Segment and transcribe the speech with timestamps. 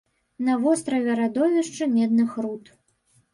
[0.45, 2.73] На востраве радовішчы медных руд.